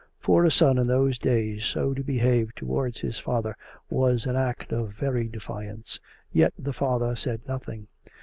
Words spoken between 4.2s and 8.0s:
an act of very defiance. Yet the father said nothing.